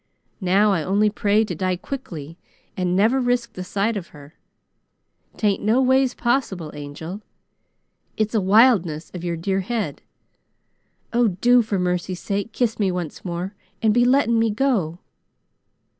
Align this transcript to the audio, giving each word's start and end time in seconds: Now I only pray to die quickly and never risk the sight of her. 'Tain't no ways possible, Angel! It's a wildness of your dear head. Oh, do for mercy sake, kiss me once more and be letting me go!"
Now 0.41 0.71
I 0.71 0.81
only 0.81 1.11
pray 1.11 1.45
to 1.45 1.53
die 1.53 1.75
quickly 1.75 2.39
and 2.75 2.95
never 2.95 3.21
risk 3.21 3.53
the 3.53 3.63
sight 3.63 3.95
of 3.95 4.07
her. 4.07 4.33
'Tain't 5.37 5.61
no 5.61 5.79
ways 5.79 6.15
possible, 6.15 6.71
Angel! 6.73 7.21
It's 8.17 8.33
a 8.33 8.41
wildness 8.41 9.11
of 9.13 9.23
your 9.23 9.37
dear 9.37 9.59
head. 9.59 10.01
Oh, 11.13 11.27
do 11.27 11.61
for 11.61 11.77
mercy 11.77 12.15
sake, 12.15 12.51
kiss 12.51 12.79
me 12.79 12.91
once 12.91 13.23
more 13.23 13.53
and 13.83 13.93
be 13.93 14.03
letting 14.03 14.39
me 14.39 14.49
go!" 14.49 14.97